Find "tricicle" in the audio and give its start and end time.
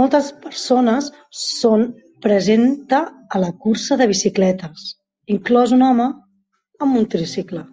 7.18-7.70